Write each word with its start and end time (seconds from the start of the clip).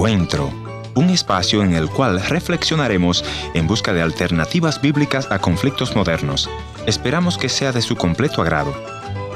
Encuentro, 0.00 0.50
un 0.94 1.10
espacio 1.10 1.62
en 1.62 1.74
el 1.74 1.90
cual 1.90 2.22
reflexionaremos 2.22 3.22
en 3.52 3.66
busca 3.66 3.92
de 3.92 4.00
alternativas 4.00 4.80
bíblicas 4.80 5.30
a 5.30 5.40
conflictos 5.40 5.94
modernos. 5.94 6.48
Esperamos 6.86 7.36
que 7.36 7.50
sea 7.50 7.70
de 7.70 7.82
su 7.82 7.96
completo 7.96 8.40
agrado. 8.40 8.72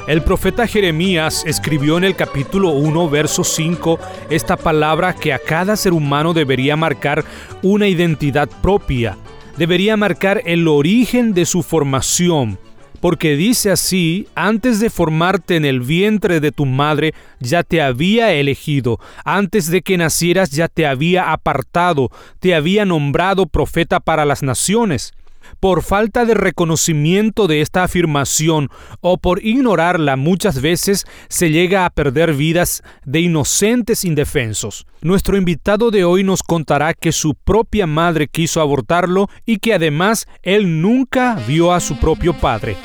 El 0.07 0.23
profeta 0.23 0.65
Jeremías 0.65 1.43
escribió 1.45 1.99
en 1.99 2.03
el 2.03 2.15
capítulo 2.15 2.69
1, 2.69 3.09
verso 3.11 3.43
5, 3.43 3.99
esta 4.31 4.57
palabra 4.57 5.13
que 5.13 5.33
a 5.33 5.37
cada 5.37 5.75
ser 5.75 5.93
humano 5.93 6.33
debería 6.33 6.75
marcar 6.75 7.23
una 7.61 7.87
identidad 7.87 8.49
propia, 8.63 9.19
debería 9.57 9.95
marcar 9.97 10.41
el 10.45 10.67
origen 10.67 11.35
de 11.35 11.45
su 11.45 11.61
formación, 11.61 12.57
porque 13.05 13.35
dice 13.35 13.69
así, 13.69 14.27
antes 14.33 14.79
de 14.79 14.89
formarte 14.89 15.57
en 15.57 15.63
el 15.63 15.81
vientre 15.81 16.39
de 16.39 16.51
tu 16.51 16.65
madre, 16.65 17.13
ya 17.39 17.61
te 17.61 17.79
había 17.79 18.33
elegido, 18.33 18.99
antes 19.23 19.69
de 19.69 19.83
que 19.83 19.95
nacieras 19.95 20.49
ya 20.49 20.67
te 20.69 20.87
había 20.87 21.31
apartado, 21.31 22.09
te 22.39 22.55
había 22.55 22.83
nombrado 22.83 23.45
profeta 23.45 23.99
para 23.99 24.25
las 24.25 24.41
naciones. 24.41 25.13
Por 25.59 25.83
falta 25.83 26.25
de 26.25 26.33
reconocimiento 26.33 27.47
de 27.47 27.61
esta 27.61 27.83
afirmación 27.83 28.69
o 29.01 29.17
por 29.17 29.43
ignorarla 29.43 30.15
muchas 30.15 30.61
veces 30.61 31.05
se 31.29 31.49
llega 31.51 31.85
a 31.85 31.89
perder 31.89 32.33
vidas 32.33 32.83
de 33.05 33.21
inocentes 33.21 34.05
indefensos. 34.05 34.85
Nuestro 35.01 35.37
invitado 35.37 35.91
de 35.91 36.03
hoy 36.03 36.23
nos 36.23 36.41
contará 36.41 36.93
que 36.93 37.11
su 37.11 37.35
propia 37.35 37.85
madre 37.87 38.27
quiso 38.27 38.61
abortarlo 38.61 39.29
y 39.45 39.57
que 39.57 39.73
además 39.73 40.27
él 40.41 40.81
nunca 40.81 41.35
vio 41.47 41.73
a 41.73 41.79
su 41.79 41.97
propio 41.99 42.33
padre. 42.33 42.75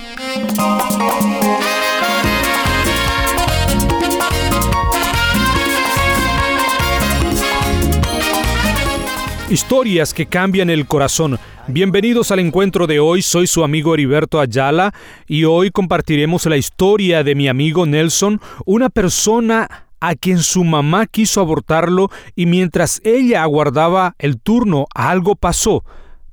Historias 9.50 10.14
que 10.14 10.26
cambian 10.26 10.70
el 10.70 10.86
corazón. 10.86 11.36
Bienvenidos 11.66 12.30
al 12.30 12.38
encuentro 12.38 12.86
de 12.86 13.00
hoy, 13.00 13.20
soy 13.20 13.48
su 13.48 13.64
amigo 13.64 13.94
Heriberto 13.94 14.38
Ayala 14.38 14.94
y 15.26 15.42
hoy 15.42 15.72
compartiremos 15.72 16.46
la 16.46 16.56
historia 16.56 17.24
de 17.24 17.34
mi 17.34 17.48
amigo 17.48 17.84
Nelson, 17.84 18.40
una 18.64 18.90
persona 18.90 19.88
a 19.98 20.14
quien 20.14 20.38
su 20.38 20.62
mamá 20.62 21.06
quiso 21.06 21.40
abortarlo 21.40 22.10
y 22.36 22.46
mientras 22.46 23.00
ella 23.02 23.42
aguardaba 23.42 24.14
el 24.20 24.40
turno 24.40 24.86
algo 24.94 25.34
pasó 25.34 25.82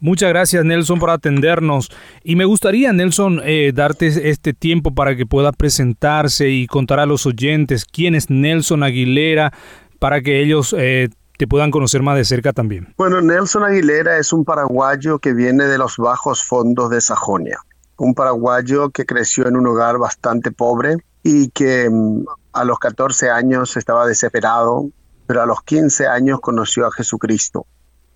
Muchas 0.00 0.28
gracias 0.28 0.64
Nelson 0.64 0.98
por 0.98 1.10
atendernos. 1.10 1.90
Y 2.22 2.36
me 2.36 2.44
gustaría 2.44 2.92
Nelson 2.92 3.40
eh, 3.44 3.72
darte 3.74 4.30
este 4.30 4.52
tiempo 4.52 4.94
para 4.94 5.16
que 5.16 5.26
pueda 5.26 5.52
presentarse 5.52 6.48
y 6.48 6.66
contar 6.66 7.00
a 7.00 7.06
los 7.06 7.26
oyentes 7.26 7.84
quién 7.84 8.14
es 8.14 8.30
Nelson 8.30 8.82
Aguilera 8.82 9.52
para 9.98 10.20
que 10.20 10.42
ellos 10.42 10.74
eh, 10.76 11.08
te 11.38 11.46
puedan 11.46 11.70
conocer 11.70 12.02
más 12.02 12.16
de 12.16 12.24
cerca 12.24 12.52
también. 12.52 12.94
Bueno, 12.96 13.20
Nelson 13.20 13.64
Aguilera 13.64 14.18
es 14.18 14.32
un 14.32 14.44
paraguayo 14.44 15.18
que 15.18 15.32
viene 15.32 15.64
de 15.64 15.78
los 15.78 15.96
bajos 15.96 16.42
fondos 16.42 16.90
de 16.90 17.00
Sajonia, 17.00 17.58
un 17.98 18.14
paraguayo 18.14 18.90
que 18.90 19.06
creció 19.06 19.46
en 19.46 19.56
un 19.56 19.66
hogar 19.66 19.98
bastante 19.98 20.50
pobre 20.50 20.96
y 21.22 21.50
que 21.50 21.88
mm, 21.90 22.24
a 22.52 22.64
los 22.64 22.78
14 22.78 23.30
años 23.30 23.76
estaba 23.76 24.06
desesperado, 24.06 24.88
pero 25.26 25.42
a 25.42 25.46
los 25.46 25.62
15 25.62 26.06
años 26.06 26.40
conoció 26.40 26.86
a 26.86 26.92
Jesucristo 26.92 27.66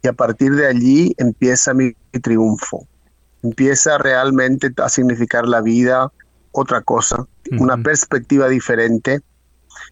y 0.03 0.09
a 0.09 0.13
partir 0.13 0.55
de 0.55 0.67
allí 0.67 1.15
empieza 1.19 1.75
mi, 1.75 1.93
triunfo. 2.23 2.87
Empieza 3.43 3.99
realmente 3.99 4.73
a 4.83 4.89
significar 4.89 5.47
la 5.47 5.61
vida 5.61 6.11
otra 6.53 6.81
cosa, 6.81 7.27
una 7.59 7.77
perspectiva 7.77 8.49
diferente, 8.49 9.21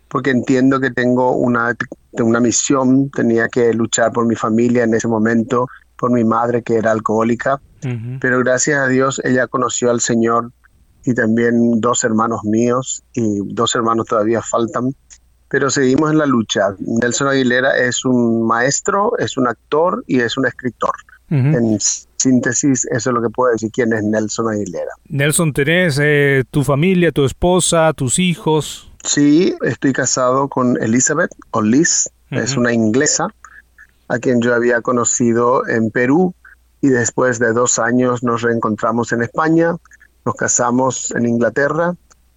porque 0.08 0.30
entiendo 0.30 0.80
que 0.80 0.90
tengo 0.90 1.36
una, 1.36 1.76
una 2.12 2.40
misión, 2.40 3.10
tenía 3.10 3.48
que 3.48 3.74
luchar 3.74 4.12
por 4.12 4.26
mi 4.26 4.34
familia 4.34 4.84
en 4.84 4.94
ese 4.94 5.06
momento, 5.06 5.68
por 5.98 6.10
mi 6.10 6.24
madre 6.24 6.62
que 6.62 6.76
era 6.76 6.90
alcohólica, 6.90 7.60
pero 8.18 8.38
gracias 8.38 8.78
a 8.78 8.88
Dios 8.88 9.20
ella 9.24 9.46
conoció 9.46 9.90
al 9.90 10.00
Señor 10.00 10.50
y 11.04 11.12
también 11.12 11.80
dos 11.80 12.02
hermanos 12.02 12.40
míos 12.44 13.04
y 13.12 13.40
dos 13.52 13.74
hermanos 13.74 14.06
todavía 14.06 14.40
faltan 14.40 14.94
pero 15.48 15.70
seguimos 15.70 16.10
en 16.10 16.18
la 16.18 16.26
lucha. 16.26 16.74
Nelson 16.78 17.28
Aguilera 17.28 17.76
es 17.76 18.04
un 18.04 18.46
maestro, 18.46 19.16
es 19.18 19.36
un 19.36 19.46
actor 19.46 20.04
y 20.06 20.20
es 20.20 20.36
un 20.36 20.46
escritor. 20.46 20.92
En 21.30 21.78
síntesis, 22.16 22.86
eso 22.92 23.10
es 23.10 23.14
lo 23.14 23.20
que 23.20 23.28
puedo 23.28 23.50
decir 23.50 23.70
quién 23.72 23.92
es 23.92 24.04
Nelson 24.04 24.52
Aguilera. 24.52 24.92
Nelson, 25.08 25.52
¿tenés 25.52 25.98
eh, 26.00 26.44
tu 26.50 26.62
familia, 26.62 27.10
tu 27.10 27.24
esposa, 27.24 27.92
tus 27.92 28.20
hijos? 28.20 28.90
Sí, 29.02 29.54
estoy 29.62 29.92
casado 29.92 30.48
con 30.48 30.80
Elizabeth, 30.80 31.30
o 31.50 31.60
Liz, 31.60 32.08
es 32.30 32.56
una 32.56 32.72
inglesa, 32.72 33.28
a 34.08 34.18
quien 34.18 34.40
yo 34.40 34.54
había 34.54 34.80
conocido 34.80 35.66
en 35.68 35.90
Perú 35.90 36.34
y 36.80 36.88
después 36.88 37.38
de 37.38 37.52
dos 37.52 37.78
años 37.78 38.22
nos 38.22 38.42
reencontramos 38.42 39.12
en 39.12 39.22
España, 39.22 39.76
nos 40.24 40.34
casamos 40.34 41.10
en 41.12 41.26
Inglaterra, 41.26 41.94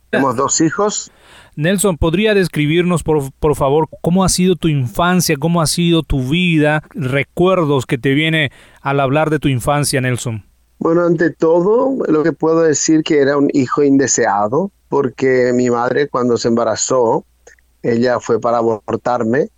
tenemos 0.10 0.36
dos 0.36 0.62
hijos 0.62 1.12
Nelson, 1.58 1.98
¿podría 1.98 2.36
describirnos, 2.36 3.02
por, 3.02 3.32
por, 3.40 3.56
favor, 3.56 3.90
cómo 4.02 4.24
ha 4.24 4.30
sido 4.30 4.56
tu 4.56 4.68
infancia, 4.68 5.38
cómo 5.40 5.60
ha 5.60 5.66
sido 5.66 6.04
tu 6.04 6.30
vida, 6.30 6.84
recuerdos 6.94 7.88
que 7.88 7.98
te 7.98 8.14
viene 8.14 8.52
al 8.82 9.00
hablar 9.00 9.32
de 9.32 9.40
tu 9.40 9.48
infancia, 9.48 10.00
Nelson? 10.00 10.46
Bueno, 10.78 11.04
ante 11.04 11.32
todo, 11.32 11.98
lo 12.08 12.22
que 12.22 12.32
puedo 12.32 12.62
decir 12.62 13.02
que 13.02 13.20
era 13.20 13.38
un 13.38 13.50
hijo 13.54 13.82
indeseado, 13.82 14.72
porque 14.88 15.52
mi 15.56 15.72
madre 15.72 16.08
cuando 16.08 16.38
se 16.38 16.48
embarazó, 16.48 17.26
ella 17.82 18.20
fue 18.20 18.40
para 18.40 18.58
abortarme 18.60 19.50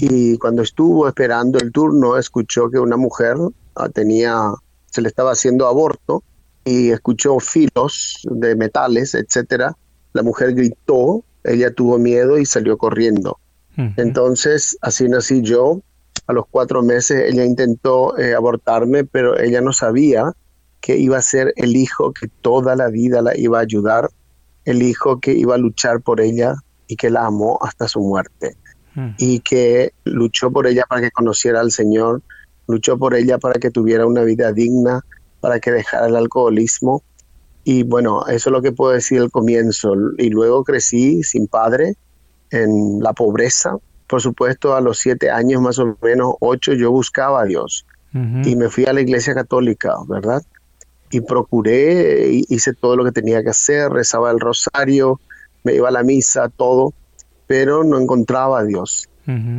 y 0.00 0.36
cuando 0.38 0.62
estuvo 0.62 1.08
esperando 1.08 1.58
el 1.58 1.72
turno, 1.72 2.18
escuchó 2.18 2.68
que 2.68 2.78
una 2.78 2.96
mujer 2.96 3.36
ah, 3.76 3.88
tenía, 3.88 4.52
se 4.90 5.00
le 5.00 5.08
estaba 5.08 5.32
haciendo 5.32 5.66
aborto 5.66 6.22
y 6.64 6.90
escuchó 6.90 7.38
filos 7.38 8.26
de 8.30 8.54
metales, 8.56 9.14
etcétera. 9.14 9.76
La 10.12 10.22
mujer 10.22 10.54
gritó 10.54 11.24
ella 11.44 11.72
tuvo 11.72 11.98
miedo 11.98 12.38
y 12.38 12.46
salió 12.46 12.76
corriendo. 12.78 13.38
Entonces, 13.96 14.76
así 14.80 15.08
nací 15.08 15.40
yo. 15.42 15.80
A 16.26 16.32
los 16.32 16.46
cuatro 16.50 16.82
meses 16.82 17.32
ella 17.32 17.44
intentó 17.44 18.18
eh, 18.18 18.34
abortarme, 18.34 19.04
pero 19.04 19.38
ella 19.38 19.60
no 19.60 19.72
sabía 19.72 20.32
que 20.80 20.96
iba 20.96 21.16
a 21.16 21.22
ser 21.22 21.54
el 21.56 21.76
hijo 21.76 22.12
que 22.12 22.26
toda 22.42 22.74
la 22.74 22.88
vida 22.88 23.22
la 23.22 23.36
iba 23.36 23.58
a 23.58 23.62
ayudar, 23.62 24.10
el 24.64 24.82
hijo 24.82 25.20
que 25.20 25.32
iba 25.32 25.54
a 25.54 25.58
luchar 25.58 26.00
por 26.00 26.20
ella 26.20 26.56
y 26.88 26.96
que 26.96 27.08
la 27.08 27.24
amó 27.24 27.58
hasta 27.62 27.86
su 27.86 28.00
muerte. 28.00 28.56
Y 29.16 29.38
que 29.40 29.92
luchó 30.02 30.50
por 30.50 30.66
ella 30.66 30.84
para 30.88 31.00
que 31.00 31.12
conociera 31.12 31.60
al 31.60 31.70
Señor, 31.70 32.20
luchó 32.66 32.98
por 32.98 33.14
ella 33.14 33.38
para 33.38 33.60
que 33.60 33.70
tuviera 33.70 34.06
una 34.06 34.24
vida 34.24 34.52
digna, 34.52 35.04
para 35.40 35.60
que 35.60 35.70
dejara 35.70 36.08
el 36.08 36.16
alcoholismo 36.16 37.04
y 37.70 37.82
bueno, 37.82 38.26
eso 38.28 38.48
es 38.48 38.52
lo 38.52 38.62
que 38.62 38.72
puedo 38.72 38.92
decir 38.92 39.20
al 39.20 39.30
comienzo. 39.30 39.92
Y 40.16 40.30
luego 40.30 40.64
crecí 40.64 41.22
sin 41.22 41.48
padre, 41.48 41.96
en 42.50 42.98
la 43.00 43.12
pobreza. 43.12 43.76
Por 44.06 44.22
supuesto, 44.22 44.74
a 44.74 44.80
los 44.80 44.96
siete 44.98 45.30
años, 45.30 45.60
más 45.60 45.78
o 45.78 45.94
menos, 46.00 46.36
ocho, 46.40 46.72
yo 46.72 46.90
buscaba 46.90 47.42
a 47.42 47.44
Dios. 47.44 47.84
Y 48.14 48.56
me 48.56 48.70
fui 48.70 48.86
a 48.86 48.94
la 48.94 49.02
iglesia 49.02 49.34
católica, 49.34 49.96
¿verdad? 50.08 50.42
Y 51.10 51.20
procuré, 51.20 52.40
hice 52.48 52.72
todo 52.72 52.96
lo 52.96 53.04
que 53.04 53.12
tenía 53.12 53.42
que 53.42 53.50
hacer, 53.50 53.90
rezaba 53.90 54.30
el 54.30 54.40
rosario, 54.40 55.20
me 55.62 55.74
iba 55.74 55.88
a 55.88 55.92
la 55.92 56.02
misa, 56.02 56.48
todo, 56.48 56.94
pero 57.46 57.84
no 57.84 58.00
encontraba 58.00 58.60
a 58.60 58.64
Dios. 58.64 59.10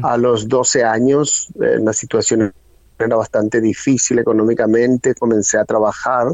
A 0.02 0.18
los 0.18 0.48
12 0.48 0.84
años, 0.84 1.54
eh, 1.62 1.78
la 1.80 1.94
situación 1.94 2.52
era 2.98 3.16
bastante 3.16 3.62
difícil 3.62 4.18
económicamente, 4.18 5.14
comencé 5.14 5.60
a 5.60 5.66
trabajar 5.66 6.30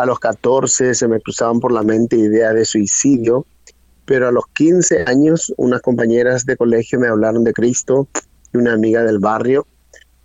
a 0.00 0.06
los 0.06 0.18
14 0.18 0.94
se 0.94 1.08
me 1.08 1.20
cruzaban 1.20 1.60
por 1.60 1.72
la 1.72 1.82
mente 1.82 2.16
ideas 2.16 2.54
de 2.54 2.64
suicidio, 2.64 3.46
pero 4.06 4.28
a 4.28 4.32
los 4.32 4.44
15 4.54 5.04
años 5.06 5.52
unas 5.56 5.82
compañeras 5.82 6.46
de 6.46 6.56
colegio 6.56 6.98
me 6.98 7.08
hablaron 7.08 7.44
de 7.44 7.52
Cristo 7.52 8.08
y 8.52 8.58
una 8.58 8.72
amiga 8.72 9.04
del 9.04 9.18
barrio 9.18 9.66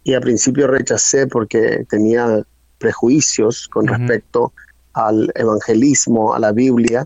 y 0.04 0.14
al 0.14 0.22
principio 0.22 0.68
rechacé 0.68 1.28
porque 1.28 1.86
tenía 1.90 2.44
prejuicios 2.78 3.68
con 3.68 3.88
respecto 3.88 4.54
al 4.94 5.32
evangelismo, 5.36 6.34
a 6.34 6.40
la 6.40 6.52
Biblia, 6.52 7.06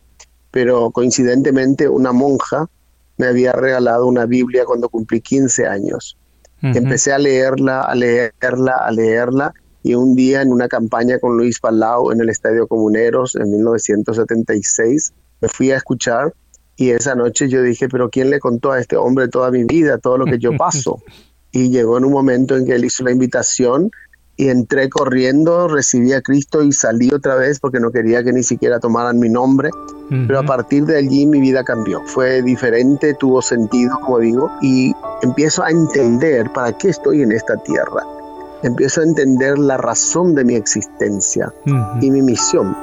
pero 0.51 0.91
coincidentemente 0.91 1.87
una 1.87 2.11
monja 2.11 2.69
me 3.17 3.27
había 3.27 3.51
regalado 3.51 4.05
una 4.05 4.25
Biblia 4.25 4.65
cuando 4.65 4.89
cumplí 4.89 5.21
15 5.21 5.65
años. 5.65 6.17
Empecé 6.61 7.13
a 7.13 7.17
leerla, 7.17 7.81
a 7.81 7.95
leerla, 7.95 8.75
a 8.75 8.91
leerla, 8.91 9.53
y 9.83 9.95
un 9.95 10.15
día 10.15 10.41
en 10.41 10.51
una 10.51 10.67
campaña 10.67 11.19
con 11.19 11.37
Luis 11.37 11.59
Palau 11.59 12.11
en 12.11 12.21
el 12.21 12.29
Estadio 12.29 12.67
Comuneros 12.67 13.35
en 13.35 13.51
1976, 13.51 15.13
me 15.41 15.47
fui 15.47 15.71
a 15.71 15.77
escuchar 15.77 16.33
y 16.75 16.91
esa 16.91 17.15
noche 17.15 17.49
yo 17.49 17.61
dije, 17.61 17.89
pero 17.89 18.09
¿quién 18.09 18.29
le 18.29 18.39
contó 18.39 18.71
a 18.71 18.79
este 18.79 18.95
hombre 18.97 19.27
toda 19.27 19.51
mi 19.51 19.63
vida, 19.63 19.97
todo 19.97 20.17
lo 20.17 20.25
que 20.25 20.39
yo 20.39 20.51
paso? 20.57 21.01
y 21.51 21.69
llegó 21.69 21.97
en 21.97 22.05
un 22.05 22.11
momento 22.11 22.55
en 22.55 22.65
que 22.65 22.75
él 22.75 22.85
hizo 22.85 23.03
la 23.03 23.11
invitación 23.11 23.91
y 24.37 24.47
entré 24.47 24.89
corriendo, 24.89 25.67
recibí 25.67 26.13
a 26.13 26.21
Cristo 26.21 26.63
y 26.63 26.71
salí 26.71 27.11
otra 27.13 27.35
vez 27.35 27.59
porque 27.59 27.79
no 27.79 27.91
quería 27.91 28.23
que 28.23 28.31
ni 28.31 28.41
siquiera 28.41 28.79
tomaran 28.79 29.19
mi 29.19 29.27
nombre. 29.27 29.69
Pero 30.09 30.39
a 30.39 30.43
partir 30.43 30.85
de 30.85 30.97
allí 30.97 31.27
mi 31.27 31.41
vida 31.41 31.63
cambió. 31.63 32.01
Fue 32.05 32.41
diferente, 32.41 33.13
tuvo 33.13 33.41
sentido, 33.41 33.99
como 33.99 34.19
digo, 34.19 34.49
y 34.61 34.93
empiezo 35.21 35.63
a 35.63 35.69
entender 35.69 36.51
para 36.53 36.75
qué 36.77 36.89
estoy 36.89 37.21
en 37.21 37.33
esta 37.33 37.57
tierra. 37.57 38.01
Empiezo 38.63 39.01
a 39.01 39.05
entender 39.05 39.57
la 39.57 39.77
razón 39.77 40.35
de 40.35 40.43
mi 40.43 40.55
existencia 40.55 41.53
y 42.01 42.11
mi 42.11 42.21
misión. 42.21 42.75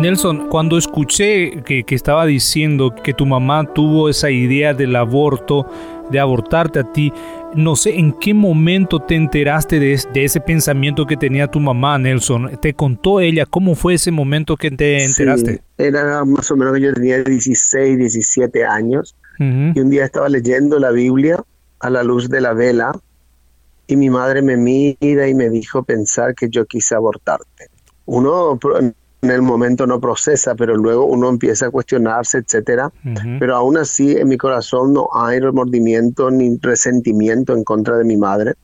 Nelson, 0.00 0.48
cuando 0.48 0.78
escuché 0.78 1.62
que, 1.62 1.84
estaba 1.88 2.24
diciendo 2.24 2.94
que 3.02 3.12
tu 3.12 3.26
mamá 3.26 3.64
tuvo 3.74 4.08
esa 4.08 4.30
idea 4.30 4.72
del 4.72 4.96
aborto, 4.96 5.66
de 6.10 6.18
abortarte 6.18 6.78
a 6.78 6.84
ti, 6.84 7.12
no 7.54 7.76
sé 7.76 7.98
en 7.98 8.12
qué 8.12 8.34
momento 8.34 9.00
te 9.00 9.14
enteraste 9.14 9.78
de, 9.80 9.92
ese 10.14 10.40
pensamiento 10.40 11.06
que 11.06 11.16
tenía 11.16 11.48
tu 11.48 11.60
mamá, 11.60 11.98
Nelson. 11.98 12.58
¿Te 12.60 12.74
contó 12.74 13.20
ella 13.20 13.46
cómo 13.46 13.74
fue 13.74 13.94
ese 13.94 14.10
momento 14.10 14.56
que 14.56 14.70
te 14.70 15.04
enteraste? 15.04 15.62
era 15.78 16.24
más 16.24 16.50
o 16.50 16.56
menos 16.56 16.74
que 16.74 16.82
yo 16.82 16.92
tenía 16.92 17.22
16, 17.22 17.98
17 17.98 18.64
años 18.64 19.16
y 19.38 19.80
un 19.80 19.88
día 19.88 20.04
estaba 20.04 20.28
leyendo 20.28 20.78
la 20.78 20.90
Biblia 20.90 21.42
a 21.78 21.88
la 21.88 22.02
luz 22.02 22.28
de 22.28 22.42
la 22.42 22.52
vela 22.52 22.92
y 23.86 23.96
mi 23.96 24.10
madre 24.10 24.42
me 24.42 24.58
mira 24.58 25.28
y 25.28 25.34
me 25.34 25.48
dijo 25.48 25.82
pensar 25.82 26.34
que 26.34 26.50
yo 26.50 26.66
quise 26.66 26.94
abortarte. 26.94 27.70
Uno 28.04 28.58
en 29.22 29.30
el 29.30 29.42
momento 29.42 29.86
no 29.86 30.00
procesa, 30.00 30.54
pero 30.54 30.76
luego 30.76 31.04
uno 31.04 31.28
empieza 31.28 31.66
a 31.66 31.70
cuestionarse, 31.70 32.38
etcétera. 32.38 32.90
Pero 33.38 33.56
aún 33.56 33.76
así 33.76 34.12
en 34.12 34.28
mi 34.28 34.36
corazón 34.36 34.94
no 34.94 35.08
hay 35.14 35.40
remordimiento 35.40 36.30
ni 36.30 36.56
resentimiento 36.60 37.54
en 37.54 37.64
contra 37.64 37.98
de 37.98 38.04
mi 38.04 38.16
madre. 38.16 38.54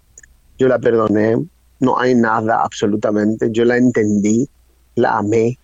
Yo 0.58 0.68
la 0.68 0.78
perdoné, 0.78 1.36
no 1.80 1.98
hay 1.98 2.14
nada 2.14 2.62
absolutamente. 2.62 3.48
Yo 3.50 3.64
la 3.64 3.76
entendí, 3.76 4.48
la 4.94 5.18
amé, 5.18 5.58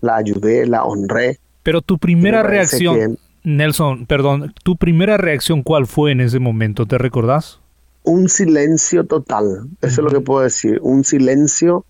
la 0.00 0.16
ayudé, 0.16 0.66
la 0.66 0.84
honré. 0.84 1.38
Pero 1.64 1.82
tu 1.82 1.98
primera 1.98 2.44
reacción, 2.44 3.18
Nelson, 3.42 4.06
perdón, 4.06 4.54
tu 4.62 4.76
primera 4.76 5.16
reacción, 5.16 5.62
¿cuál 5.62 5.88
fue 5.88 6.12
en 6.12 6.20
ese 6.20 6.38
momento? 6.38 6.86
¿Te 6.86 6.98
recordás? 6.98 7.60
Un 8.06 8.28
silencio 8.28 9.04
total, 9.04 9.68
eso 9.82 10.00
es 10.00 10.04
lo 10.04 10.10
que 10.10 10.20
puedo 10.20 10.42
decir, 10.42 10.78
un 10.82 11.04
silencio 11.04 11.84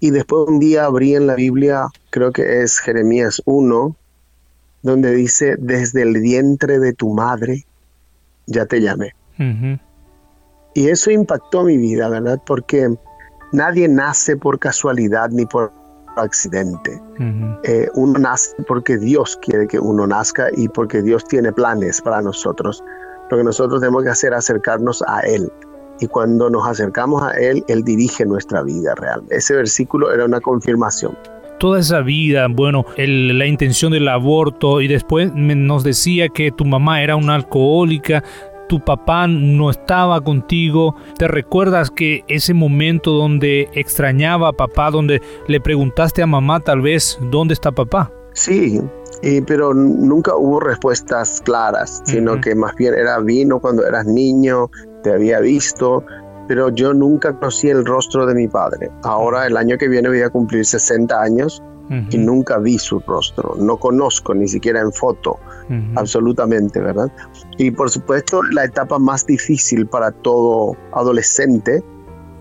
y 0.00 0.10
después 0.10 0.48
un 0.48 0.58
día 0.58 0.84
abrí 0.84 1.14
en 1.14 1.26
la 1.26 1.34
Biblia, 1.34 1.88
creo 2.10 2.32
que 2.32 2.62
es 2.62 2.78
Jeremías 2.78 3.42
1, 3.44 3.96
donde 4.82 5.14
dice, 5.14 5.56
desde 5.58 6.02
el 6.02 6.20
vientre 6.20 6.78
de 6.78 6.92
tu 6.92 7.12
madre 7.12 7.66
ya 8.46 8.66
te 8.66 8.80
llamé. 8.80 9.12
Y 10.74 10.88
eso 10.88 11.10
impactó 11.10 11.64
mi 11.64 11.76
vida, 11.76 12.08
¿verdad? 12.08 12.40
Porque 12.46 12.94
nadie 13.52 13.88
nace 13.88 14.36
por 14.36 14.58
casualidad 14.58 15.30
ni 15.30 15.46
por 15.46 15.72
accidente. 16.16 17.00
Eh, 17.64 17.88
uno 17.94 18.18
nace 18.18 18.54
porque 18.68 18.98
Dios 18.98 19.38
quiere 19.42 19.66
que 19.66 19.78
uno 19.78 20.06
nazca 20.06 20.48
y 20.56 20.68
porque 20.68 21.02
Dios 21.02 21.24
tiene 21.24 21.52
planes 21.52 22.00
para 22.00 22.22
nosotros. 22.22 22.82
Lo 23.30 23.38
que 23.38 23.44
nosotros 23.44 23.80
tenemos 23.80 24.04
que 24.04 24.10
hacer 24.10 24.32
es 24.32 24.38
acercarnos 24.38 25.02
a 25.06 25.20
Él 25.20 25.50
y 26.00 26.06
cuando 26.06 26.50
nos 26.50 26.66
acercamos 26.66 27.22
a 27.22 27.30
Él, 27.32 27.64
Él 27.68 27.82
dirige 27.84 28.24
nuestra 28.24 28.62
vida 28.62 28.94
realmente. 28.96 29.36
Ese 29.36 29.54
versículo 29.54 30.12
era 30.12 30.24
una 30.24 30.40
confirmación. 30.40 31.16
Toda 31.58 31.80
esa 31.80 32.02
vida, 32.02 32.48
bueno, 32.50 32.84
la 32.96 33.46
intención 33.46 33.92
del 33.92 34.08
aborto 34.08 34.82
y 34.82 34.88
después 34.88 35.32
nos 35.34 35.84
decía 35.84 36.28
que 36.28 36.52
tu 36.52 36.66
mamá 36.66 37.02
era 37.02 37.16
una 37.16 37.34
alcohólica, 37.34 38.22
tu 38.68 38.78
papá 38.80 39.26
no 39.26 39.70
estaba 39.70 40.20
contigo. 40.20 40.96
¿Te 41.16 41.28
recuerdas 41.28 41.90
que 41.90 42.24
ese 42.28 42.52
momento 42.52 43.12
donde 43.12 43.70
extrañaba 43.72 44.48
a 44.48 44.52
papá, 44.52 44.90
donde 44.90 45.22
le 45.48 45.60
preguntaste 45.60 46.22
a 46.22 46.26
mamá 46.26 46.60
tal 46.60 46.82
vez 46.82 47.18
dónde 47.30 47.54
está 47.54 47.72
papá? 47.72 48.12
Sí, 48.34 48.82
pero 49.46 49.74
nunca 49.74 50.36
hubo 50.36 50.60
respuestas 50.60 51.40
claras, 51.44 52.02
sino 52.04 52.40
que 52.40 52.54
más 52.54 52.74
bien 52.76 52.94
era 52.94 53.18
vino 53.18 53.60
cuando 53.60 53.86
eras 53.86 54.06
niño, 54.06 54.70
te 55.02 55.12
había 55.12 55.40
visto, 55.40 56.04
pero 56.48 56.68
yo 56.70 56.94
nunca 56.94 57.32
conocí 57.32 57.68
el 57.68 57.84
rostro 57.84 58.26
de 58.26 58.34
mi 58.34 58.48
padre. 58.48 58.90
Ahora 59.02 59.46
el 59.46 59.56
año 59.56 59.78
que 59.78 59.88
viene 59.88 60.08
voy 60.08 60.22
a 60.22 60.30
cumplir 60.30 60.64
60 60.64 61.20
años 61.20 61.62
y 62.10 62.18
nunca 62.18 62.58
vi 62.58 62.78
su 62.78 62.98
rostro, 63.00 63.54
no 63.58 63.76
conozco 63.76 64.34
ni 64.34 64.48
siquiera 64.48 64.80
en 64.80 64.92
foto, 64.92 65.38
absolutamente, 65.94 66.80
¿verdad? 66.80 67.10
Y 67.58 67.70
por 67.70 67.90
supuesto 67.90 68.42
la 68.42 68.64
etapa 68.64 68.98
más 68.98 69.24
difícil 69.26 69.86
para 69.86 70.10
todo 70.10 70.76
adolescente 70.92 71.82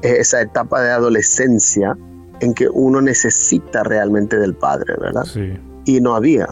es 0.01 0.19
esa 0.19 0.41
etapa 0.41 0.81
de 0.81 0.91
adolescencia 0.91 1.95
en 2.41 2.53
que 2.53 2.67
uno 2.69 3.01
necesita 3.01 3.83
realmente 3.83 4.37
del 4.37 4.55
padre, 4.55 4.95
¿verdad? 4.99 5.23
Sí. 5.23 5.57
Y 5.85 6.01
no 6.01 6.15
había. 6.15 6.47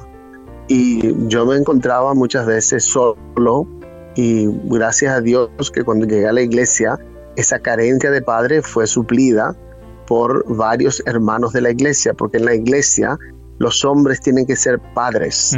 Y 0.68 1.14
yo 1.28 1.46
me 1.46 1.58
encontraba 1.58 2.14
muchas 2.14 2.46
veces 2.46 2.84
solo 2.84 3.68
y 4.16 4.48
gracias 4.66 5.14
a 5.14 5.22
Dios 5.22 5.50
que 5.74 5.84
cuando 5.84 6.06
llegué 6.06 6.28
a 6.28 6.34
la 6.34 6.42
iglesia, 6.42 6.98
esa 7.36 7.60
carencia 7.60 8.12
de 8.12 8.22
padre 8.22 8.62
fue 8.62 8.88
suplida 8.88 9.56
por 10.08 10.46
varios 10.56 11.02
hermanos 11.06 11.54
de 11.54 11.62
la 11.62 11.72
iglesia, 11.72 12.14
porque 12.14 12.38
en 12.38 12.46
la 12.46 12.56
iglesia 12.56 13.18
los 13.60 13.86
hombres 13.86 14.20
tienen 14.20 14.46
que 14.46 14.56
ser 14.56 14.80
padres 14.94 15.58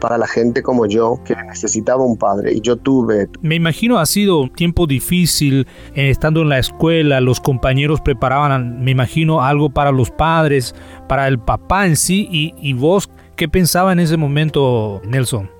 para 0.00 0.18
la 0.18 0.26
gente 0.26 0.62
como 0.62 0.86
yo 0.86 1.18
que 1.24 1.34
necesitaba 1.48 2.04
un 2.04 2.18
padre 2.18 2.52
y 2.52 2.60
yo 2.60 2.76
tuve. 2.76 3.28
Me 3.40 3.54
imagino 3.54 3.98
ha 3.98 4.06
sido 4.06 4.40
un 4.40 4.52
tiempo 4.52 4.86
difícil 4.86 5.66
eh, 5.94 6.10
estando 6.10 6.42
en 6.42 6.50
la 6.50 6.58
escuela, 6.58 7.20
los 7.20 7.40
compañeros 7.40 8.00
preparaban, 8.00 8.84
me 8.84 8.90
imagino, 8.90 9.42
algo 9.42 9.70
para 9.70 9.90
los 9.90 10.10
padres, 10.10 10.74
para 11.08 11.28
el 11.28 11.38
papá 11.38 11.86
en 11.86 11.96
sí 11.96 12.28
y, 12.30 12.52
y 12.60 12.74
vos, 12.74 13.08
¿qué 13.36 13.48
pensaba 13.48 13.92
en 13.92 14.00
ese 14.00 14.16
momento, 14.16 15.00
Nelson? 15.04 15.50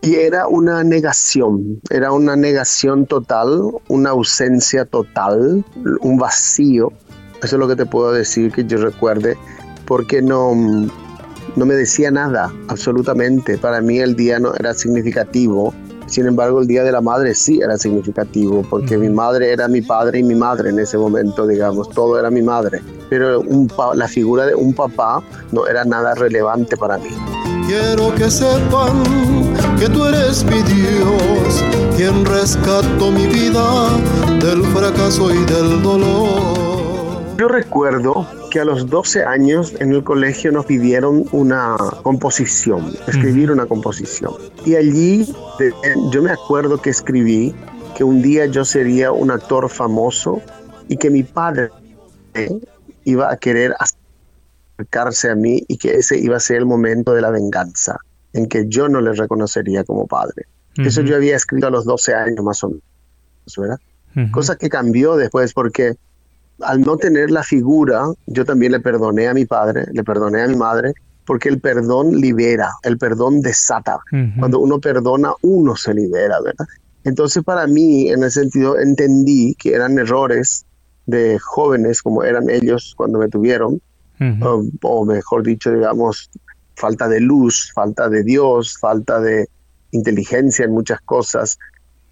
Y 0.00 0.16
era 0.16 0.48
una 0.48 0.82
negación, 0.82 1.80
era 1.90 2.10
una 2.10 2.34
negación 2.34 3.06
total, 3.06 3.70
una 3.86 4.10
ausencia 4.10 4.84
total, 4.84 5.64
un 6.00 6.16
vacío. 6.16 6.92
Eso 7.42 7.56
es 7.56 7.60
lo 7.60 7.68
que 7.68 7.76
te 7.76 7.86
puedo 7.86 8.12
decir 8.12 8.50
que 8.50 8.64
yo 8.64 8.78
recuerde, 8.78 9.36
porque 9.86 10.20
no, 10.20 10.54
no 11.54 11.66
me 11.66 11.74
decía 11.74 12.10
nada, 12.10 12.52
absolutamente. 12.66 13.58
Para 13.58 13.80
mí 13.80 13.98
el 13.98 14.16
día 14.16 14.40
no 14.40 14.54
era 14.56 14.74
significativo. 14.74 15.72
Sin 16.12 16.26
embargo, 16.26 16.60
el 16.60 16.66
Día 16.66 16.84
de 16.84 16.92
la 16.92 17.00
Madre 17.00 17.34
sí 17.34 17.60
era 17.62 17.78
significativo, 17.78 18.62
porque 18.68 18.98
mi 18.98 19.08
madre 19.08 19.50
era 19.50 19.66
mi 19.66 19.80
padre 19.80 20.18
y 20.18 20.22
mi 20.22 20.34
madre 20.34 20.68
en 20.68 20.78
ese 20.78 20.98
momento, 20.98 21.46
digamos, 21.46 21.88
todo 21.88 22.18
era 22.18 22.30
mi 22.30 22.42
madre. 22.42 22.82
Pero 23.08 23.40
un 23.40 23.66
la 23.94 24.06
figura 24.06 24.44
de 24.44 24.54
un 24.54 24.74
papá 24.74 25.22
no 25.52 25.66
era 25.66 25.86
nada 25.86 26.14
relevante 26.14 26.76
para 26.76 26.98
mí. 26.98 27.08
Quiero 27.66 28.14
que 28.14 28.30
sepan 28.30 29.02
que 29.80 29.88
tú 29.88 30.04
eres 30.04 30.44
mi 30.44 30.62
Dios, 30.62 31.64
quien 31.96 32.26
rescató 32.26 33.10
mi 33.10 33.26
vida 33.28 33.88
del 34.38 34.62
fracaso 34.66 35.32
y 35.32 35.42
del 35.46 35.82
dolor. 35.82 37.22
Yo 37.38 37.48
recuerdo 37.48 38.26
que 38.52 38.60
a 38.60 38.66
los 38.66 38.86
12 38.90 39.24
años 39.24 39.74
en 39.80 39.94
el 39.94 40.04
colegio 40.04 40.52
nos 40.52 40.66
pidieron 40.66 41.24
una 41.32 41.74
composición, 42.02 42.92
escribir 43.08 43.50
una 43.50 43.64
composición. 43.64 44.34
Y 44.66 44.74
allí 44.74 45.26
yo 46.10 46.22
me 46.22 46.32
acuerdo 46.32 46.76
que 46.76 46.90
escribí 46.90 47.54
que 47.96 48.04
un 48.04 48.20
día 48.20 48.44
yo 48.44 48.66
sería 48.66 49.10
un 49.10 49.30
actor 49.30 49.70
famoso 49.70 50.42
y 50.86 50.98
que 50.98 51.08
mi 51.08 51.22
padre 51.22 51.70
iba 53.04 53.32
a 53.32 53.38
querer 53.38 53.74
acercarse 54.76 55.30
a 55.30 55.34
mí 55.34 55.64
y 55.66 55.78
que 55.78 55.94
ese 55.96 56.18
iba 56.18 56.36
a 56.36 56.40
ser 56.40 56.58
el 56.58 56.66
momento 56.66 57.14
de 57.14 57.22
la 57.22 57.30
venganza, 57.30 57.96
en 58.34 58.48
que 58.48 58.66
yo 58.68 58.86
no 58.86 59.00
le 59.00 59.14
reconocería 59.14 59.82
como 59.82 60.06
padre. 60.06 60.44
Eso 60.76 61.00
yo 61.00 61.16
había 61.16 61.36
escrito 61.36 61.68
a 61.68 61.70
los 61.70 61.86
12 61.86 62.14
años 62.14 62.44
más 62.44 62.62
o 62.64 62.68
menos, 62.68 62.82
¿verdad? 63.56 63.80
Cosa 64.30 64.56
que 64.56 64.68
cambió 64.68 65.16
después 65.16 65.54
porque 65.54 65.94
al 66.60 66.82
no 66.82 66.96
tener 66.96 67.30
la 67.30 67.42
figura, 67.42 68.04
yo 68.26 68.44
también 68.44 68.72
le 68.72 68.80
perdoné 68.80 69.28
a 69.28 69.34
mi 69.34 69.46
padre, 69.46 69.86
le 69.92 70.04
perdoné 70.04 70.42
a 70.42 70.48
mi 70.48 70.56
madre, 70.56 70.92
porque 71.24 71.48
el 71.48 71.60
perdón 71.60 72.20
libera, 72.20 72.70
el 72.82 72.98
perdón 72.98 73.40
desata. 73.40 73.98
Cuando 74.38 74.60
uno 74.60 74.80
perdona, 74.80 75.32
uno 75.42 75.76
se 75.76 75.94
libera, 75.94 76.40
¿verdad? 76.40 76.66
Entonces 77.04 77.42
para 77.42 77.66
mí, 77.66 78.10
en 78.10 78.22
ese 78.24 78.40
sentido, 78.40 78.78
entendí 78.78 79.54
que 79.56 79.74
eran 79.74 79.98
errores 79.98 80.64
de 81.06 81.38
jóvenes 81.38 82.02
como 82.02 82.22
eran 82.22 82.48
ellos 82.48 82.94
cuando 82.96 83.18
me 83.18 83.28
tuvieron, 83.28 83.80
o, 84.82 85.04
mejor 85.04 85.42
dicho, 85.42 85.72
digamos, 85.72 86.30
falta 86.76 87.08
de 87.08 87.20
luz, 87.20 87.72
falta 87.74 88.08
de 88.08 88.22
Dios, 88.22 88.78
falta 88.78 89.20
de 89.20 89.48
inteligencia 89.90 90.64
en 90.64 90.72
muchas 90.72 91.00
cosas. 91.00 91.58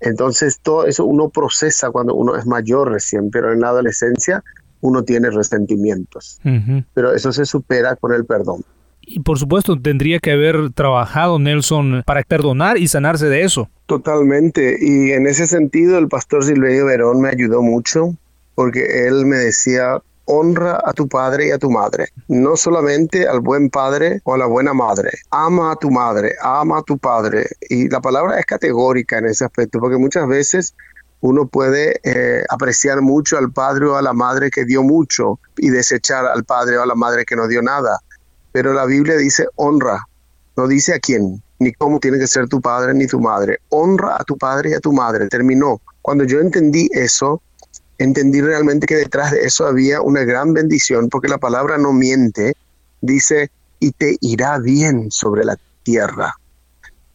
Entonces 0.00 0.60
todo 0.62 0.86
eso 0.86 1.04
uno 1.04 1.28
procesa 1.28 1.90
cuando 1.90 2.14
uno 2.14 2.36
es 2.36 2.46
mayor 2.46 2.90
recién, 2.90 3.30
pero 3.30 3.52
en 3.52 3.60
la 3.60 3.68
adolescencia 3.68 4.42
uno 4.80 5.04
tiene 5.04 5.30
resentimientos. 5.30 6.40
Pero 6.94 7.14
eso 7.14 7.32
se 7.32 7.44
supera 7.44 7.96
con 7.96 8.12
el 8.12 8.24
perdón. 8.24 8.64
Y 9.02 9.20
por 9.20 9.38
supuesto 9.38 9.80
tendría 9.80 10.18
que 10.20 10.32
haber 10.32 10.72
trabajado 10.72 11.38
Nelson 11.38 12.02
para 12.06 12.22
perdonar 12.22 12.78
y 12.78 12.86
sanarse 12.86 13.26
de 13.26 13.42
eso. 13.42 13.68
Totalmente. 13.86 14.78
Y 14.80 15.10
en 15.10 15.26
ese 15.26 15.46
sentido 15.46 15.98
el 15.98 16.08
pastor 16.08 16.44
Silverio 16.44 16.86
Verón 16.86 17.20
me 17.20 17.28
ayudó 17.28 17.62
mucho 17.62 18.14
porque 18.54 19.06
él 19.06 19.26
me 19.26 19.36
decía, 19.36 20.00
honra 20.30 20.80
a 20.84 20.92
tu 20.92 21.08
padre 21.08 21.48
y 21.48 21.50
a 21.50 21.58
tu 21.58 21.70
madre, 21.70 22.08
no 22.28 22.56
solamente 22.56 23.26
al 23.26 23.40
buen 23.40 23.68
padre 23.68 24.20
o 24.24 24.34
a 24.34 24.38
la 24.38 24.46
buena 24.46 24.72
madre, 24.72 25.10
ama 25.30 25.72
a 25.72 25.76
tu 25.76 25.90
madre, 25.90 26.36
ama 26.40 26.78
a 26.78 26.82
tu 26.82 26.96
padre. 26.98 27.46
Y 27.68 27.88
la 27.88 28.00
palabra 28.00 28.38
es 28.38 28.46
categórica 28.46 29.18
en 29.18 29.26
ese 29.26 29.44
aspecto, 29.44 29.80
porque 29.80 29.96
muchas 29.96 30.28
veces 30.28 30.74
uno 31.20 31.46
puede 31.46 32.00
eh, 32.04 32.44
apreciar 32.48 33.02
mucho 33.02 33.38
al 33.38 33.52
padre 33.52 33.86
o 33.86 33.96
a 33.96 34.02
la 34.02 34.12
madre 34.12 34.50
que 34.50 34.64
dio 34.64 34.82
mucho 34.84 35.40
y 35.58 35.70
desechar 35.70 36.24
al 36.26 36.44
padre 36.44 36.78
o 36.78 36.82
a 36.82 36.86
la 36.86 36.94
madre 36.94 37.24
que 37.24 37.34
no 37.34 37.48
dio 37.48 37.60
nada. 37.60 37.98
Pero 38.52 38.72
la 38.72 38.86
Biblia 38.86 39.16
dice 39.16 39.48
honra, 39.56 40.06
no 40.56 40.68
dice 40.68 40.94
a 40.94 41.00
quién, 41.00 41.42
ni 41.58 41.72
cómo 41.72 41.98
tiene 41.98 42.18
que 42.18 42.28
ser 42.28 42.48
tu 42.48 42.60
padre 42.60 42.94
ni 42.94 43.06
tu 43.06 43.20
madre. 43.20 43.58
Honra 43.70 44.16
a 44.18 44.24
tu 44.24 44.38
padre 44.38 44.70
y 44.70 44.74
a 44.74 44.80
tu 44.80 44.92
madre. 44.92 45.28
Terminó. 45.28 45.80
Cuando 46.02 46.24
yo 46.24 46.40
entendí 46.40 46.88
eso, 46.92 47.42
entendí 48.00 48.40
realmente 48.40 48.86
que 48.86 48.96
detrás 48.96 49.30
de 49.30 49.42
eso 49.42 49.66
había 49.66 50.00
una 50.00 50.24
gran 50.24 50.54
bendición, 50.54 51.10
porque 51.10 51.28
la 51.28 51.38
palabra 51.38 51.76
no 51.76 51.92
miente, 51.92 52.54
dice, 53.02 53.50
y 53.78 53.92
te 53.92 54.16
irá 54.22 54.58
bien 54.58 55.10
sobre 55.10 55.44
la 55.44 55.58
tierra. 55.82 56.34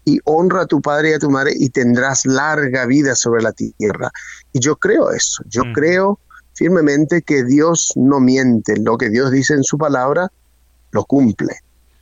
Y 0.05 0.19
honra 0.25 0.61
a 0.61 0.65
tu 0.67 0.81
padre 0.81 1.09
y 1.09 1.13
a 1.13 1.19
tu 1.19 1.31
madre 1.31 1.53
y 1.55 1.69
tendrás 1.69 2.27
larga 2.27 2.85
vida 2.85 3.15
sobre 3.15 3.41
la 3.41 3.51
tierra. 3.51 4.11
Y 4.53 4.59
yo 4.59 4.75
creo 4.75 5.11
eso, 5.11 5.43
yo 5.49 5.65
mm. 5.65 5.73
creo 5.73 6.19
firmemente 6.53 7.23
que 7.23 7.43
Dios 7.43 7.91
no 7.95 8.19
miente, 8.19 8.75
lo 8.77 8.97
que 8.97 9.09
Dios 9.09 9.31
dice 9.31 9.55
en 9.55 9.63
su 9.63 9.79
palabra, 9.79 10.31
lo 10.91 11.03
cumple. 11.05 11.55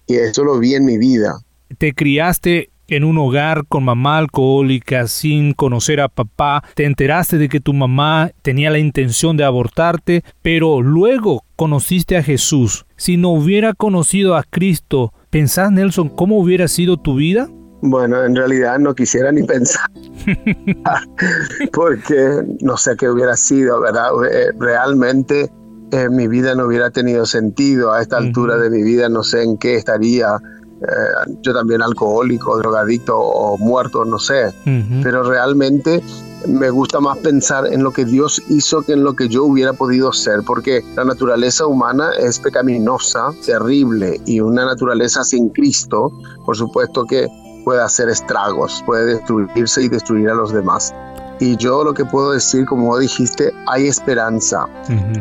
Y 0.08 0.16
eso 0.16 0.44
lo 0.44 0.60
vi 0.60 0.76
en 0.76 0.84
mi 0.84 0.98
vida. 0.98 1.40
Te 1.78 1.94
criaste 1.94 2.70
en 2.88 3.04
un 3.04 3.18
hogar 3.18 3.66
con 3.68 3.84
mamá 3.84 4.18
alcohólica 4.18 5.08
sin 5.08 5.54
conocer 5.54 6.02
a 6.02 6.10
papá, 6.10 6.64
te 6.76 6.86
enteraste 6.86 7.38
de 7.38 7.50
que 7.50 7.60
tu 7.60 7.74
mamá 7.74 8.32
tenía 8.42 8.70
la 8.70 8.80
intención 8.80 9.38
de 9.38 9.44
abortarte, 9.44 10.24
pero 10.42 10.82
luego 10.82 11.44
conociste 11.56 12.18
a 12.18 12.24
Jesús. 12.24 12.86
Si 12.96 13.18
no 13.18 13.30
hubiera 13.30 13.74
conocido 13.74 14.36
a 14.36 14.44
Cristo, 14.44 15.14
¿pensás 15.30 15.72
Nelson 15.72 16.10
cómo 16.10 16.38
hubiera 16.40 16.68
sido 16.68 16.98
tu 16.98 17.16
vida? 17.16 17.50
Bueno, 17.86 18.24
en 18.24 18.34
realidad 18.34 18.80
no 18.80 18.96
quisiera 18.96 19.30
ni 19.34 19.44
pensar, 19.44 19.86
porque 21.74 22.42
no 22.62 22.78
sé 22.78 22.96
qué 22.98 23.10
hubiera 23.10 23.36
sido, 23.36 23.82
¿verdad? 23.82 24.10
Eh, 24.32 24.52
realmente 24.58 25.52
eh, 25.92 26.10
mi 26.10 26.30
vida 26.30 26.56
no 26.56 26.66
hubiera 26.66 26.92
tenido 26.92 27.26
sentido 27.26 27.92
a 27.92 28.02
esta 28.02 28.18
altura 28.18 28.58
de 28.58 28.70
mi 28.70 28.84
vida, 28.84 29.10
no 29.10 29.22
sé 29.22 29.44
en 29.44 29.58
qué 29.58 29.76
estaría 29.76 30.38
eh, 30.84 31.34
yo 31.42 31.54
también 31.54 31.82
alcohólico, 31.82 32.58
drogadicto 32.58 33.18
o 33.18 33.58
muerto, 33.58 34.04
no 34.04 34.20
sé, 34.20 34.54
pero 35.02 35.24
realmente 35.24 36.04
me 36.48 36.70
gusta 36.70 37.00
más 37.00 37.18
pensar 37.20 37.68
en 37.72 37.84
lo 37.84 37.92
que 37.92 38.04
Dios 38.04 38.42
hizo 38.50 38.82
que 38.82 38.92
en 38.92 39.04
lo 39.04 39.14
que 39.14 39.30
yo 39.30 39.46
hubiera 39.46 39.72
podido 39.72 40.12
ser, 40.12 40.42
porque 40.46 40.84
la 40.96 41.06
naturaleza 41.06 41.66
humana 41.66 42.12
es 42.20 42.38
pecaminosa, 42.40 43.32
terrible, 43.46 44.20
y 44.26 44.42
una 44.42 44.66
naturaleza 44.66 45.24
sin 45.24 45.50
Cristo, 45.50 46.12
por 46.46 46.58
supuesto 46.58 47.06
que 47.06 47.30
puede 47.64 47.82
hacer 47.82 48.10
estragos, 48.10 48.84
puede 48.86 49.16
destruirse 49.16 49.84
y 49.84 49.88
destruir 49.88 50.30
a 50.30 50.34
los 50.34 50.52
demás. 50.52 50.94
Y 51.40 51.56
yo 51.56 51.84
lo 51.86 51.94
que 51.94 52.04
puedo 52.04 52.34
decir, 52.34 52.66
como 52.66 52.98
dijiste, 52.98 53.54
hay 53.68 53.88
esperanza, 53.88 54.68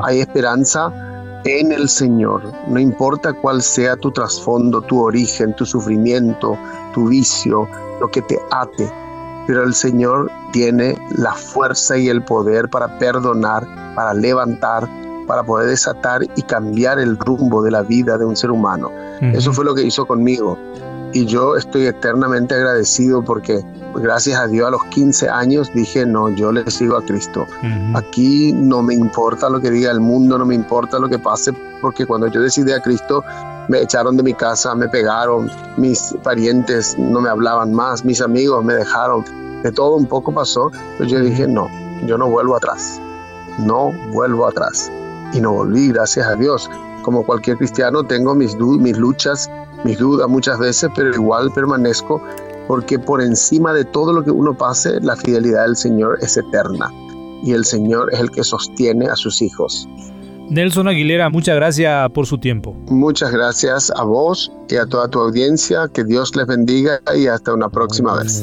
hay 0.00 0.20
esperanza 0.20 0.92
en 1.44 1.72
el 1.72 1.88
Señor, 1.88 2.52
no 2.68 2.78
importa 2.78 3.32
cuál 3.32 3.62
sea 3.62 3.96
tu 3.96 4.10
trasfondo, 4.10 4.80
tu 4.80 5.02
origen, 5.02 5.54
tu 5.56 5.66
sufrimiento, 5.66 6.56
tu 6.94 7.08
vicio, 7.08 7.68
lo 8.00 8.08
que 8.08 8.22
te 8.22 8.38
ate, 8.50 8.90
pero 9.46 9.64
el 9.64 9.74
Señor 9.74 10.30
tiene 10.52 10.96
la 11.16 11.32
fuerza 11.32 11.98
y 11.98 12.08
el 12.08 12.22
poder 12.22 12.68
para 12.68 12.98
perdonar, 12.98 13.66
para 13.94 14.14
levantar, 14.14 14.88
para 15.26 15.42
poder 15.42 15.68
desatar 15.68 16.22
y 16.36 16.42
cambiar 16.42 16.98
el 16.98 17.18
rumbo 17.18 17.62
de 17.62 17.70
la 17.70 17.82
vida 17.82 18.18
de 18.18 18.24
un 18.24 18.36
ser 18.36 18.50
humano. 18.50 18.90
Eso 19.20 19.52
fue 19.52 19.64
lo 19.64 19.74
que 19.74 19.82
hizo 19.82 20.04
conmigo 20.06 20.58
y 21.12 21.26
yo 21.26 21.56
estoy 21.56 21.86
eternamente 21.86 22.54
agradecido 22.54 23.22
porque 23.22 23.62
gracias 23.94 24.38
a 24.38 24.46
Dios 24.46 24.66
a 24.66 24.70
los 24.70 24.84
15 24.86 25.28
años 25.28 25.72
dije, 25.74 26.06
no, 26.06 26.28
yo 26.30 26.52
le 26.52 26.68
sigo 26.70 26.96
a 26.96 27.04
Cristo. 27.04 27.46
Aquí 27.94 28.52
no 28.52 28.82
me 28.82 28.94
importa 28.94 29.48
lo 29.48 29.60
que 29.60 29.70
diga 29.70 29.90
el 29.90 30.00
mundo, 30.00 30.38
no 30.38 30.46
me 30.46 30.54
importa 30.54 30.98
lo 30.98 31.08
que 31.08 31.18
pase, 31.18 31.52
porque 31.80 32.06
cuando 32.06 32.26
yo 32.28 32.40
decidí 32.40 32.72
a 32.72 32.80
Cristo 32.80 33.24
me 33.68 33.80
echaron 33.80 34.16
de 34.16 34.22
mi 34.22 34.34
casa, 34.34 34.74
me 34.74 34.88
pegaron, 34.88 35.50
mis 35.76 36.14
parientes 36.22 36.98
no 36.98 37.20
me 37.20 37.28
hablaban 37.28 37.72
más, 37.72 38.04
mis 38.04 38.20
amigos 38.20 38.64
me 38.64 38.74
dejaron, 38.74 39.24
de 39.62 39.70
todo 39.70 39.96
un 39.96 40.06
poco 40.06 40.32
pasó, 40.32 40.70
pero 40.98 41.08
yo 41.08 41.20
dije, 41.20 41.46
no, 41.46 41.68
yo 42.06 42.18
no 42.18 42.28
vuelvo 42.28 42.56
atrás, 42.56 43.00
no 43.58 43.92
vuelvo 44.12 44.46
atrás. 44.46 44.90
Y 45.32 45.40
no 45.40 45.52
volví, 45.52 45.88
gracias 45.88 46.26
a 46.26 46.34
Dios. 46.34 46.70
Como 47.02 47.24
cualquier 47.24 47.56
cristiano 47.56 48.04
tengo 48.04 48.34
mis, 48.34 48.54
mis 48.56 48.98
luchas, 48.98 49.50
mis 49.84 49.98
dudas 49.98 50.28
muchas 50.28 50.58
veces, 50.58 50.90
pero 50.94 51.10
igual 51.14 51.50
permanezco 51.52 52.20
porque 52.66 52.98
por 52.98 53.22
encima 53.22 53.72
de 53.72 53.84
todo 53.84 54.12
lo 54.12 54.24
que 54.24 54.30
uno 54.30 54.56
pase, 54.56 55.00
la 55.00 55.16
fidelidad 55.16 55.66
del 55.66 55.76
Señor 55.76 56.18
es 56.22 56.36
eterna 56.36 56.90
y 57.44 57.52
el 57.52 57.64
Señor 57.64 58.12
es 58.12 58.20
el 58.20 58.30
que 58.30 58.44
sostiene 58.44 59.06
a 59.06 59.16
sus 59.16 59.42
hijos. 59.42 59.88
Nelson 60.48 60.86
Aguilera, 60.86 61.30
muchas 61.30 61.56
gracias 61.56 62.10
por 62.10 62.26
su 62.26 62.38
tiempo. 62.38 62.74
Muchas 62.88 63.32
gracias 63.32 63.90
a 63.96 64.04
vos 64.04 64.52
y 64.68 64.76
a 64.76 64.86
toda 64.86 65.08
tu 65.08 65.18
audiencia. 65.18 65.88
Que 65.92 66.04
Dios 66.04 66.36
les 66.36 66.46
bendiga 66.46 67.00
y 67.16 67.26
hasta 67.26 67.54
una 67.54 67.70
próxima 67.70 68.18
vez. 68.18 68.42